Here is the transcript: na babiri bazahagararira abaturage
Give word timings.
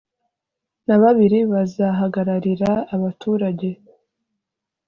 na 0.87 0.95
babiri 1.01 1.39
bazahagararira 1.51 2.71
abaturage 2.95 3.69